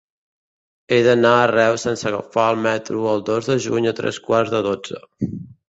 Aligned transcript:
He 0.95 0.97
d'anar 1.07 1.33
a 1.41 1.51
Reus 1.51 1.85
sense 1.89 2.09
agafar 2.11 2.47
el 2.55 2.59
metro 2.63 3.05
el 3.13 3.23
dos 3.29 3.53
de 3.53 3.61
juny 3.69 3.91
a 3.93 3.97
tres 4.03 4.21
quarts 4.31 4.57
de 4.59 4.67
dotze. 4.73 5.07